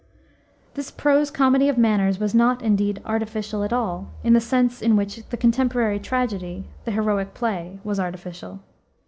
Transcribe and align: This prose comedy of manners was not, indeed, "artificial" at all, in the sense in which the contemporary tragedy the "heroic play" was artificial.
This 0.73 0.89
prose 0.89 1.29
comedy 1.29 1.69
of 1.69 1.77
manners 1.77 2.17
was 2.17 2.33
not, 2.33 2.63
indeed, 2.63 2.99
"artificial" 3.05 3.63
at 3.63 3.71
all, 3.71 4.07
in 4.23 4.33
the 4.33 4.41
sense 4.41 4.81
in 4.81 4.95
which 4.95 5.17
the 5.29 5.37
contemporary 5.37 5.99
tragedy 5.99 6.67
the 6.85 6.91
"heroic 6.93 7.35
play" 7.35 7.77
was 7.83 7.99
artificial. 7.99 8.61